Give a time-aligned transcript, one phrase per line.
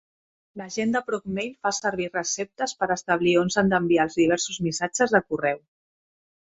[0.61, 5.27] L'agent de procmail fa servir receptes per establir on s'han d'enviar els diversos missatges de
[5.31, 5.67] correu.